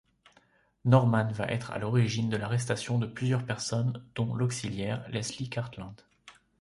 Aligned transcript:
Norman 0.83 1.27
va 1.31 1.45
être 1.45 1.69
à 1.69 1.77
l'origine 1.77 2.27
de 2.31 2.35
l'arrestation 2.35 2.97
de 2.97 3.05
plusieurs 3.05 3.45
personnes 3.45 4.03
dont 4.15 4.33
l'auxiliaire 4.33 5.07
Lesley 5.09 5.45
Cartland. 5.47 5.93